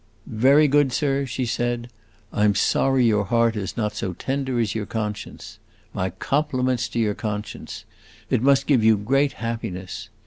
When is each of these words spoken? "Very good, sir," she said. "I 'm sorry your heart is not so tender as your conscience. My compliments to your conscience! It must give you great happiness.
"Very 0.25 0.67
good, 0.67 0.91
sir," 0.91 1.27
she 1.27 1.45
said. 1.45 1.87
"I 2.33 2.43
'm 2.43 2.55
sorry 2.55 3.05
your 3.05 3.25
heart 3.25 3.55
is 3.55 3.77
not 3.77 3.93
so 3.95 4.13
tender 4.13 4.57
as 4.59 4.73
your 4.73 4.87
conscience. 4.87 5.59
My 5.93 6.09
compliments 6.09 6.89
to 6.89 6.99
your 6.99 7.13
conscience! 7.13 7.85
It 8.27 8.41
must 8.41 8.65
give 8.65 8.83
you 8.83 8.97
great 8.97 9.33
happiness. 9.33 10.09